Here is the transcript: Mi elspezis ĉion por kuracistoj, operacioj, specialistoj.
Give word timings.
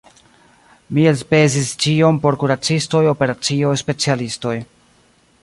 Mi 0.97 1.03
elspezis 1.11 1.69
ĉion 1.85 2.17
por 2.25 2.39
kuracistoj, 2.45 3.03
operacioj, 3.13 3.75
specialistoj. 3.83 4.57